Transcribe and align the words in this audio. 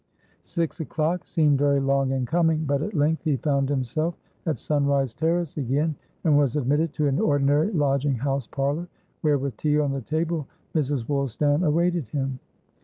Six 0.41 0.79
o'clock 0.79 1.27
seemed 1.27 1.59
very 1.59 1.79
long 1.79 2.09
in 2.09 2.25
coming. 2.25 2.65
But 2.65 2.81
at 2.81 2.95
length 2.95 3.21
he 3.23 3.35
found 3.37 3.69
himself 3.69 4.17
at 4.47 4.57
Sunrise 4.57 5.13
Terrace 5.13 5.57
again, 5.57 5.93
and 6.23 6.35
was 6.35 6.55
admitted 6.55 6.91
to 6.93 7.05
an 7.07 7.19
ordinary 7.19 7.71
lodging 7.71 8.15
house 8.15 8.47
parlour, 8.47 8.87
where, 9.21 9.37
with 9.37 9.57
tea 9.57 9.77
on 9.77 9.91
the 9.91 10.01
table, 10.01 10.47
Mrs. 10.73 11.07
Woolstan 11.07 11.63
awaited 11.63 12.07
him. 12.07 12.39